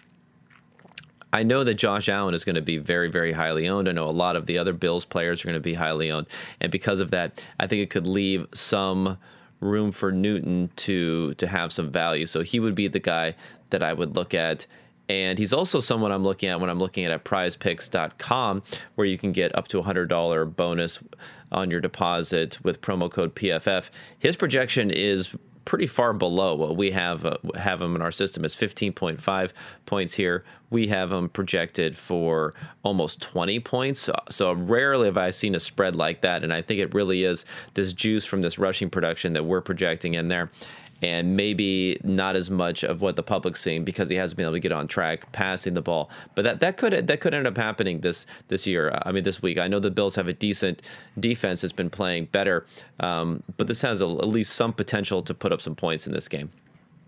I 1.32 1.42
know 1.42 1.64
that 1.64 1.75
Josh 1.75 2.08
Allen 2.08 2.35
is 2.35 2.44
going 2.44 2.54
to 2.54 2.62
be 2.62 2.78
very, 2.78 3.11
very 3.11 3.32
highly 3.32 3.68
owned. 3.68 3.88
I 3.88 3.92
know 3.92 4.08
a 4.08 4.11
lot 4.11 4.37
of 4.37 4.46
the 4.46 4.58
other 4.58 4.73
Bills 4.73 5.04
players 5.04 5.42
are 5.44 5.49
going 5.49 5.56
to 5.56 5.61
be 5.61 5.75
highly 5.75 6.11
owned. 6.11 6.28
And 6.61 6.73
because 6.73 7.00
of 7.00 7.11
that, 7.11 7.44
I 7.58 7.66
think 7.66 7.82
it 7.82 7.90
could 7.90 8.06
leave 8.06 8.46
some 8.54 9.18
room 9.66 9.92
for 9.92 10.12
Newton 10.12 10.70
to 10.76 11.35
to 11.35 11.46
have 11.46 11.73
some 11.73 11.90
value. 11.90 12.26
So 12.26 12.42
he 12.42 12.61
would 12.61 12.75
be 12.75 12.88
the 12.88 13.00
guy 13.00 13.35
that 13.70 13.82
I 13.82 13.92
would 13.92 14.16
look 14.16 14.35
at. 14.35 14.66
And 15.08 15.38
he's 15.38 15.52
also 15.52 15.78
someone 15.78 16.11
I'm 16.11 16.25
looking 16.25 16.49
at 16.49 16.61
when 16.61 16.68
I'm 16.68 16.80
looking 16.80 17.04
at, 17.04 17.12
at 17.12 17.25
prizepicks.com, 17.25 18.62
where 18.96 19.06
you 19.06 19.18
can 19.18 19.30
get 19.30 19.56
up 19.56 19.68
to 19.68 19.78
a 19.78 19.82
$100 19.85 20.56
bonus 20.56 20.99
on 21.52 21.70
your 21.70 21.80
deposit 21.80 22.58
with 22.64 22.80
promo 22.80 23.11
code 23.11 23.35
PFF. 23.37 23.90
His 24.18 24.37
projection 24.37 24.90
is 24.90 25.32
pretty 25.66 25.87
far 25.87 26.14
below 26.14 26.54
what 26.54 26.76
we 26.76 26.92
have 26.92 27.26
uh, 27.26 27.37
have 27.56 27.80
them 27.80 27.94
in 27.94 28.00
our 28.00 28.12
system. 28.12 28.44
is 28.44 28.54
15.5 28.54 29.50
points 29.85 30.14
here. 30.14 30.44
We 30.70 30.87
have 30.87 31.11
them 31.11 31.28
projected 31.28 31.96
for 31.96 32.54
almost 32.82 33.20
20 33.20 33.61
points. 33.61 34.08
So 34.30 34.52
rarely 34.52 35.06
have 35.06 35.18
I 35.18 35.30
seen 35.30 35.54
a 35.54 35.61
spread 35.61 35.94
like 35.94 36.23
that, 36.23 36.42
and 36.42 36.52
I 36.52 36.62
think 36.62 36.80
it 36.80 36.94
really 36.94 37.25
is 37.25 37.44
this 37.75 37.92
juice 37.92 38.25
from 38.25 38.40
this 38.40 38.58
rushing 38.58 38.88
production 38.88 39.35
that 39.35 39.44
we're 39.44 39.61
projecting 39.61 40.14
in 40.14 40.28
there 40.28 40.50
and 41.02 41.36
maybe 41.36 41.98
not 42.02 42.36
as 42.36 42.50
much 42.50 42.82
of 42.82 43.00
what 43.00 43.16
the 43.16 43.22
public's 43.22 43.60
seeing 43.60 43.84
because 43.84 44.08
he 44.08 44.16
hasn't 44.16 44.36
been 44.36 44.44
able 44.44 44.54
to 44.54 44.60
get 44.60 44.72
on 44.72 44.88
track 44.88 45.30
passing 45.32 45.74
the 45.74 45.82
ball. 45.82 46.10
But 46.34 46.42
that, 46.42 46.60
that 46.60 46.76
could 46.76 47.06
that 47.06 47.20
could 47.20 47.34
end 47.34 47.46
up 47.46 47.56
happening 47.56 48.00
this 48.00 48.26
this 48.48 48.66
year. 48.66 48.98
I 49.02 49.12
mean, 49.12 49.24
this 49.24 49.42
week. 49.42 49.58
I 49.58 49.68
know 49.68 49.80
the 49.80 49.90
Bills 49.90 50.14
have 50.14 50.28
a 50.28 50.32
decent 50.32 50.82
defense 51.18 51.60
that's 51.60 51.72
been 51.72 51.90
playing 51.90 52.26
better, 52.26 52.66
um, 53.00 53.42
but 53.56 53.66
this 53.66 53.82
has 53.82 54.00
a, 54.00 54.06
at 54.06 54.28
least 54.28 54.54
some 54.54 54.72
potential 54.72 55.22
to 55.22 55.34
put 55.34 55.52
up 55.52 55.60
some 55.60 55.74
points 55.74 56.06
in 56.06 56.12
this 56.12 56.28
game. 56.28 56.50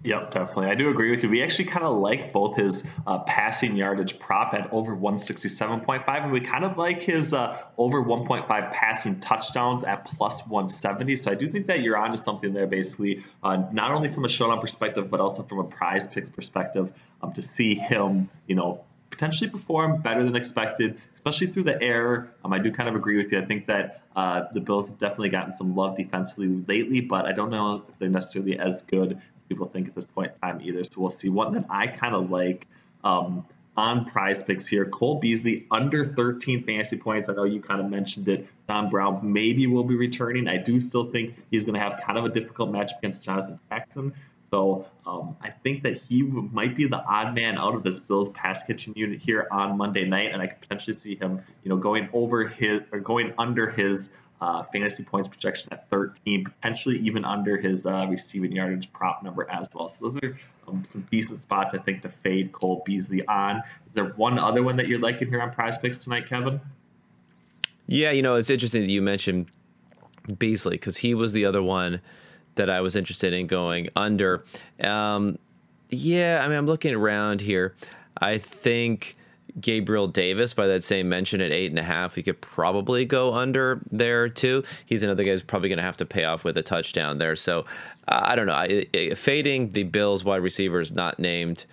Yep, 0.04 0.32
definitely. 0.32 0.66
I 0.66 0.76
do 0.76 0.90
agree 0.90 1.10
with 1.10 1.24
you. 1.24 1.28
We 1.28 1.42
actually 1.42 1.64
kind 1.64 1.84
of 1.84 1.96
like 1.96 2.32
both 2.32 2.56
his 2.56 2.86
uh, 3.04 3.18
passing 3.20 3.74
yardage 3.74 4.20
prop 4.20 4.54
at 4.54 4.72
over 4.72 4.96
167.5, 4.96 6.22
and 6.22 6.30
we 6.30 6.40
kind 6.40 6.64
of 6.64 6.78
like 6.78 7.02
his 7.02 7.34
uh, 7.34 7.60
over 7.76 8.00
1.5 8.02 8.46
passing 8.70 9.18
touchdowns 9.18 9.82
at 9.82 10.04
plus 10.04 10.46
170. 10.46 11.16
So 11.16 11.32
I 11.32 11.34
do 11.34 11.48
think 11.48 11.66
that 11.66 11.80
you're 11.80 11.96
onto 11.96 12.16
something 12.16 12.52
there, 12.52 12.68
basically, 12.68 13.24
uh, 13.42 13.64
not 13.72 13.90
only 13.90 14.08
from 14.08 14.24
a 14.24 14.28
showdown 14.28 14.60
perspective, 14.60 15.10
but 15.10 15.18
also 15.18 15.42
from 15.42 15.58
a 15.58 15.64
prize 15.64 16.06
picks 16.06 16.30
perspective, 16.30 16.92
um, 17.20 17.32
to 17.32 17.42
see 17.42 17.74
him, 17.74 18.30
you 18.46 18.54
know, 18.54 18.84
potentially 19.10 19.50
perform 19.50 20.00
better 20.00 20.22
than 20.22 20.36
expected, 20.36 20.96
especially 21.16 21.48
through 21.48 21.64
the 21.64 21.82
air. 21.82 22.30
Um, 22.44 22.52
I 22.52 22.60
do 22.60 22.70
kind 22.70 22.88
of 22.88 22.94
agree 22.94 23.16
with 23.16 23.32
you. 23.32 23.38
I 23.40 23.44
think 23.44 23.66
that 23.66 24.02
uh, 24.14 24.44
the 24.52 24.60
Bills 24.60 24.88
have 24.88 24.98
definitely 25.00 25.30
gotten 25.30 25.50
some 25.50 25.74
love 25.74 25.96
defensively 25.96 26.64
lately, 26.68 27.00
but 27.00 27.26
I 27.26 27.32
don't 27.32 27.50
know 27.50 27.84
if 27.88 27.98
they're 27.98 28.08
necessarily 28.08 28.58
as 28.60 28.82
good 28.82 29.20
people 29.48 29.66
think 29.66 29.88
at 29.88 29.94
this 29.94 30.06
point 30.06 30.32
in 30.32 30.38
time 30.38 30.60
either. 30.62 30.84
So 30.84 30.92
we'll 30.98 31.10
see. 31.10 31.28
One 31.28 31.54
that 31.54 31.64
I 31.70 31.86
kind 31.86 32.14
of 32.14 32.30
like 32.30 32.66
um, 33.04 33.44
on 33.76 34.04
prize 34.04 34.42
picks 34.42 34.66
here 34.66 34.84
Cole 34.84 35.20
Beasley 35.20 35.66
under 35.70 36.04
13 36.04 36.64
fantasy 36.64 36.96
points. 36.96 37.28
I 37.28 37.34
know 37.34 37.44
you 37.44 37.60
kind 37.60 37.80
of 37.80 37.88
mentioned 37.88 38.28
it. 38.28 38.46
John 38.66 38.90
Brown 38.90 39.20
maybe 39.32 39.66
will 39.66 39.84
be 39.84 39.96
returning. 39.96 40.48
I 40.48 40.56
do 40.56 40.80
still 40.80 41.10
think 41.10 41.36
he's 41.50 41.64
going 41.64 41.74
to 41.74 41.80
have 41.80 42.00
kind 42.04 42.18
of 42.18 42.24
a 42.24 42.28
difficult 42.28 42.70
match 42.70 42.90
against 42.98 43.22
Jonathan 43.22 43.58
Jackson. 43.70 44.14
So 44.50 44.86
um, 45.06 45.36
I 45.42 45.50
think 45.50 45.82
that 45.82 45.98
he 45.98 46.22
might 46.22 46.74
be 46.74 46.86
the 46.86 46.98
odd 46.98 47.34
man 47.34 47.58
out 47.58 47.74
of 47.74 47.82
this 47.82 47.98
Bills 47.98 48.30
pass 48.30 48.62
catching 48.62 48.94
unit 48.96 49.20
here 49.20 49.46
on 49.50 49.76
Monday 49.76 50.04
night, 50.04 50.32
and 50.32 50.40
I 50.40 50.46
could 50.46 50.60
potentially 50.60 50.94
see 50.94 51.16
him, 51.16 51.42
you 51.62 51.68
know, 51.68 51.76
going 51.76 52.08
over 52.12 52.48
his 52.48 52.80
or 52.90 53.00
going 53.00 53.34
under 53.38 53.70
his 53.70 54.08
uh, 54.40 54.62
fantasy 54.64 55.02
points 55.02 55.28
projection 55.28 55.68
at 55.72 55.88
13, 55.90 56.44
potentially 56.44 56.98
even 56.98 57.24
under 57.24 57.56
his 57.56 57.86
uh, 57.86 58.06
receiving 58.08 58.52
yardage 58.52 58.92
prop 58.92 59.22
number 59.22 59.48
as 59.50 59.68
well. 59.74 59.88
So 59.88 59.96
those 60.00 60.16
are 60.22 60.38
um, 60.68 60.84
some 60.90 61.06
decent 61.10 61.42
spots, 61.42 61.74
I 61.74 61.78
think, 61.78 62.02
to 62.02 62.08
fade 62.08 62.52
Cole 62.52 62.82
Beasley 62.86 63.26
on. 63.26 63.56
Is 63.86 63.94
there 63.94 64.04
one 64.04 64.38
other 64.38 64.62
one 64.62 64.76
that 64.76 64.86
you're 64.86 65.00
liking 65.00 65.28
here 65.28 65.40
on 65.42 65.52
Prize 65.52 65.78
Picks 65.78 66.04
tonight, 66.04 66.28
Kevin? 66.28 66.60
Yeah, 67.86 68.10
you 68.10 68.22
know, 68.22 68.36
it's 68.36 68.50
interesting 68.50 68.82
that 68.82 68.90
you 68.90 69.02
mentioned 69.02 69.46
Beasley 70.38 70.76
because 70.76 70.98
he 70.98 71.14
was 71.14 71.32
the 71.32 71.44
other 71.44 71.62
one 71.62 72.00
that 72.56 72.68
I 72.68 72.80
was 72.80 72.94
interested 72.94 73.32
in 73.32 73.46
going 73.46 73.88
under. 73.96 74.44
Um, 74.82 75.38
yeah, 75.88 76.42
I 76.44 76.48
mean, 76.48 76.58
I'm 76.58 76.66
looking 76.66 76.94
around 76.94 77.40
here. 77.40 77.74
I 78.20 78.38
think 78.38 79.16
Gabriel 79.60 80.08
Davis 80.08 80.54
by 80.54 80.66
that 80.66 80.84
same 80.84 81.08
mention 81.08 81.40
at 81.40 81.52
eight 81.52 81.70
and 81.70 81.78
a 81.78 81.82
half. 81.82 82.14
He 82.14 82.22
could 82.22 82.40
probably 82.40 83.04
go 83.04 83.34
under 83.34 83.80
there 83.90 84.28
too. 84.28 84.64
He's 84.86 85.02
another 85.02 85.24
guy 85.24 85.30
who's 85.30 85.42
probably 85.42 85.68
going 85.68 85.78
to 85.78 85.84
have 85.84 85.96
to 85.98 86.06
pay 86.06 86.24
off 86.24 86.44
with 86.44 86.56
a 86.56 86.62
touchdown 86.62 87.18
there. 87.18 87.36
So 87.36 87.64
I 88.06 88.36
don't 88.36 88.46
know. 88.46 88.54
I, 88.54 88.86
I, 88.94 89.14
fading 89.14 89.72
the 89.72 89.84
Bills 89.84 90.24
wide 90.24 90.42
receivers 90.42 90.92
not 90.92 91.18
named 91.18 91.66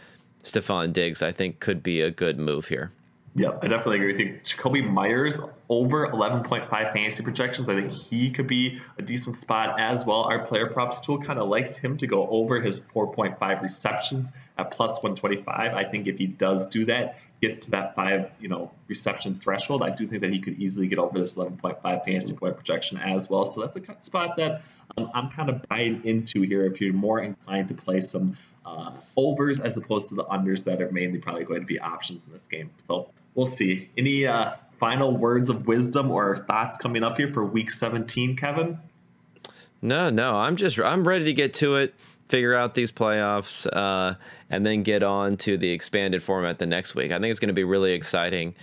Stefon 0.44 0.94
Diggs, 0.94 1.22
I 1.22 1.32
think 1.32 1.60
could 1.60 1.82
be 1.82 2.01
a 2.01 2.12
good 2.12 2.39
move 2.39 2.68
here. 2.68 2.92
Yeah, 3.38 3.50
I 3.62 3.68
definitely 3.68 3.98
agree 3.98 4.13
with 4.13 4.20
you. 4.22 4.39
Jakobi 4.46 4.89
Meyers 4.89 5.42
over 5.68 6.08
11.5 6.08 6.70
fantasy 6.70 7.22
projections. 7.22 7.68
I 7.68 7.75
think 7.75 7.92
he 7.92 8.32
could 8.32 8.48
be 8.48 8.80
a 8.98 9.01
decent 9.01 9.36
spot 9.36 9.77
as 9.77 10.06
well. 10.06 10.22
Our 10.22 10.46
player 10.46 10.68
props 10.68 11.01
tool 11.01 11.22
kind 11.22 11.38
of 11.38 11.50
likes 11.50 11.75
him 11.75 11.98
to 11.98 12.08
go 12.08 12.30
over 12.30 12.62
his 12.62 12.80
4.5 12.80 13.62
receptions 13.62 14.32
at 14.58 14.72
plus 14.72 15.04
125. 15.04 15.74
I 15.74 15.84
think 15.84 16.08
if 16.08 16.18
he 16.18 16.27
does 16.27 16.68
do 16.68 16.86
that, 16.86 17.18
gets 17.42 17.60
to 17.60 17.72
that 17.72 17.94
five, 17.94 18.32
you 18.39 18.48
know, 18.48 18.72
reception 18.88 19.36
threshold, 19.36 19.84
I 19.84 19.89
do 19.89 20.08
think 20.08 20.22
that 20.22 20.32
he 20.32 20.39
could 20.39 20.58
easily 20.58 20.88
get 20.88 20.98
over 20.98 21.20
this 21.20 21.34
11.5 21.34 21.82
fantasy 21.82 22.34
point 22.34 22.56
projection 22.56 22.98
as 23.00 23.30
well. 23.30 23.46
So 23.46 23.60
that's 23.60 23.75
a 23.75 23.82
spot 24.00 24.38
that 24.38 24.62
um, 24.98 25.12
I'm 25.13 25.30
kind 25.30 25.50
of 25.50 25.62
buying 25.68 26.06
into 26.06 26.44
here. 26.44 26.65
If 26.65 26.80
you're 26.80 26.94
more 26.94 27.20
inclined 27.20 27.68
to 27.68 27.74
play 27.74 28.00
some 28.00 28.38
uh, 28.65 28.92
overs 29.18 29.60
as 29.60 29.75
opposed 29.75 30.08
to 30.10 30.15
the 30.15 30.24
unders 30.24 30.63
that 30.63 30.82
are 30.82 30.89
mainly 30.89 31.20
probably 31.20 31.44
going 31.44 31.60
to 31.60 31.68
be 31.68 31.80
options 31.80 32.22
in 32.25 32.32
this 32.32 32.46
game. 32.46 32.70
So 32.88 33.10
we'll 33.36 33.48
see. 33.48 33.89
Any 33.98 34.25
uh, 34.25 34.56
final 34.80 35.15
words 35.15 35.50
of 35.50 35.68
wisdom 35.68 36.12
or 36.12 36.38
thoughts 36.38 36.77
coming 36.77 37.04
up 37.04 37.18
here 37.18 37.32
for 37.32 37.46
Week 37.46 37.70
17, 37.70 38.36
Kevin? 38.36 38.80
No, 39.82 40.10
no. 40.10 40.38
I'm 40.38 40.56
just 40.56 40.80
I'm 40.80 41.08
ready 41.08 41.25
to 41.25 41.34
get 41.34 41.54
to 41.56 41.75
it 41.75 41.94
figure 42.27 42.54
out 42.54 42.75
these 42.75 42.92
playoffs, 42.92 43.68
uh, 43.72 44.15
and 44.50 44.65
then 44.65 44.84
get 44.84 45.04
on 45.04 45.38
to 45.38 45.58
the 45.58 45.72
expanded 45.72 46.24
format 46.24 46.60
the 46.60 46.65
next 46.65 46.96
week. 46.96 47.12
I 47.12 47.20
think 47.20 47.32
it's 47.32 47.39
going 47.39 47.50
to 47.50 47.54
be 47.54 47.63
really 47.63 47.94
exciting. 47.94 48.56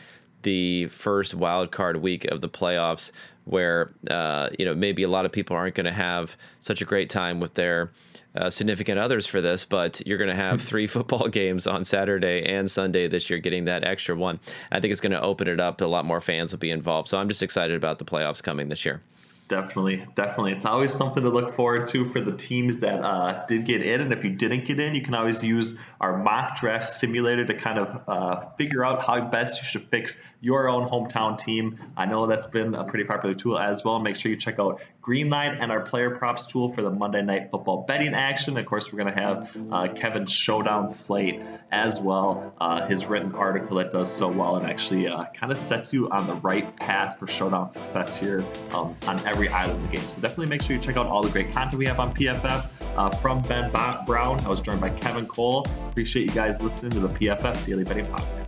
The 0.43 0.87
first 0.87 1.35
wild 1.35 1.71
card 1.71 1.99
week 1.99 2.25
of 2.27 2.41
the 2.41 2.49
playoffs, 2.49 3.13
where 3.45 3.93
uh, 4.11 4.51
you 4.59 4.65
know 4.65 4.75
maybe 4.75 5.03
a 5.03 5.09
lot 5.09 5.25
of 5.25 5.33
people 5.33 5.57
aren't 5.57 5.75
going 5.75 5.87
to 5.87 5.93
have 5.93 6.37
such 6.61 6.83
a 6.83 6.85
great 6.85 7.11
time 7.11 7.41
with 7.41 7.55
their 7.55 7.91
uh, 8.35 8.51
significant 8.51 8.99
others 8.99 9.27
for 9.27 9.41
this, 9.41 9.65
but 9.65 10.05
you're 10.07 10.19
going 10.19 10.31
to 10.31 10.37
have 10.37 10.61
three 10.63 10.87
football 10.87 11.29
games 11.29 11.67
on 11.67 11.85
Saturday 11.85 12.45
and 12.45 12.71
Sunday 12.71 13.09
this 13.09 13.29
year, 13.31 13.39
getting 13.39 13.67
that 13.67 13.85
extra 13.85 14.17
one. 14.17 14.41
I 14.71 14.81
think 14.81 14.93
it's 14.93 15.01
going 15.01 15.13
to 15.13 15.21
open 15.21 15.49
it 15.49 15.61
up. 15.61 15.81
A 15.81 15.85
lot 15.85 16.05
more 16.05 16.21
fans 16.21 16.53
will 16.53 16.59
be 16.59 16.71
involved, 16.71 17.09
so 17.09 17.19
I'm 17.19 17.29
just 17.29 17.43
excited 17.43 17.77
about 17.77 17.99
the 17.99 18.05
playoffs 18.05 18.43
coming 18.43 18.69
this 18.69 18.85
year. 18.85 19.03
Definitely, 19.49 20.07
definitely. 20.15 20.53
It's 20.53 20.65
always 20.65 20.95
something 20.95 21.23
to 21.23 21.29
look 21.29 21.51
forward 21.51 21.87
to 21.89 22.09
for 22.09 22.23
the 22.23 22.35
teams 22.35 22.79
that 22.79 23.05
uh, 23.05 23.45
did 23.45 23.67
get 23.67 23.83
in. 23.83 24.01
And 24.01 24.11
if 24.11 24.25
you 24.25 24.31
didn't 24.31 24.65
get 24.65 24.81
in, 24.81 24.95
you 24.95 25.03
can 25.03 25.13
always 25.13 25.45
use 25.45 25.79
our 26.01 26.17
mock 26.17 26.57
draft 26.57 26.89
simulator 26.89 27.45
to 27.45 27.53
kind 27.53 27.79
of 27.79 28.03
uh, 28.09 28.47
figure 28.57 28.83
out 28.83 29.05
how 29.05 29.21
best 29.21 29.61
you 29.61 29.67
should 29.67 29.87
fix 29.91 30.19
your 30.43 30.69
own 30.69 30.87
hometown 30.87 31.39
team. 31.39 31.79
I 31.97 32.05
know 32.05 32.27
that's 32.27 32.47
been 32.47 32.75
a 32.75 32.85
pretty 32.85 33.05
popular 33.05 33.35
tool 33.35 33.59
as 33.59 33.85
well. 33.85 34.01
Make 34.01 34.17
sure 34.17 34.31
you 34.31 34.37
check 34.37 34.59
out 34.59 34.83
Greenline 35.01 35.57
and 35.61 35.71
our 35.71 35.81
player 35.81 36.11
props 36.11 36.47
tool 36.47 36.73
for 36.73 36.83
the 36.83 36.91
Monday 36.91 37.23
Night 37.23 37.51
Football 37.51 37.85
betting 37.87 38.13
action. 38.13 38.59
Of 38.59 38.67
course, 38.67 38.93
we're 38.93 38.99
going 38.99 39.15
to 39.15 39.21
have 39.21 39.57
uh, 39.71 39.89
Kevin's 39.95 40.33
showdown 40.33 40.89
slate 40.89 41.41
as 41.71 42.01
well, 42.01 42.55
uh, 42.61 42.87
his 42.87 43.07
written 43.07 43.35
article 43.37 43.77
that 43.77 43.93
does 43.93 44.13
so 44.13 44.29
well 44.29 44.57
and 44.57 44.67
actually 44.67 45.07
uh, 45.07 45.25
kind 45.33 45.53
of 45.53 45.59
sets 45.59 45.93
you 45.93 46.11
on 46.11 46.27
the 46.27 46.35
right 46.35 46.75
path 46.77 47.19
for 47.21 47.29
showdown 47.29 47.69
success 47.69 48.17
here 48.17 48.45
um, 48.73 48.97
on 49.07 49.25
every 49.25 49.49
island 49.49 49.77
of 49.77 49.91
the 49.91 49.97
game. 49.97 50.09
So 50.09 50.21
definitely 50.21 50.47
make 50.47 50.63
sure 50.63 50.75
you 50.75 50.83
check 50.83 50.97
out 50.97 51.07
all 51.07 51.23
the 51.23 51.31
great 51.31 51.53
content 51.53 51.79
we 51.79 51.87
have 51.87 52.01
on 52.01 52.13
PFF. 52.13 52.69
Uh, 52.97 53.11
from 53.11 53.41
Ben 53.43 53.71
Brown, 53.71 54.41
I 54.41 54.49
was 54.49 54.61
joined 54.61 54.81
by 54.81 54.91
Kevin 54.91 55.25
Cole. 55.27 55.65
Appreciate 55.89 56.29
you 56.29 56.35
guys 56.35 56.61
listening 56.61 56.91
to 56.93 57.01
the 57.01 57.09
PFF 57.09 57.65
Daily 57.65 57.85
Betting 57.85 58.07
Podcast. 58.07 58.42